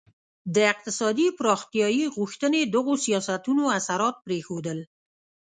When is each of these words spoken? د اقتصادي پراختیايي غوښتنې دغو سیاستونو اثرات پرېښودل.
د 0.55 0.57
اقتصادي 0.71 1.27
پراختیايي 1.39 2.05
غوښتنې 2.15 2.61
دغو 2.75 2.93
سیاستونو 3.05 3.63
اثرات 3.79 4.15
پرېښودل. 4.25 4.79